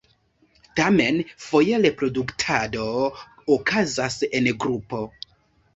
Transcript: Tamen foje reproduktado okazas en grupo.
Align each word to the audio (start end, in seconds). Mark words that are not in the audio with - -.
Tamen 0.79 1.19
foje 1.49 1.81
reproduktado 1.83 2.89
okazas 3.59 4.21
en 4.41 4.55
grupo. 4.67 5.07